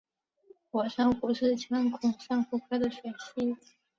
[0.71, 3.03] 火珊瑚是千孔珊瑚科的水
[3.35, 3.55] 螅。